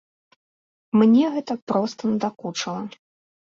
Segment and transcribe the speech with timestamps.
[1.01, 2.81] Мне гэта проста надакучыла.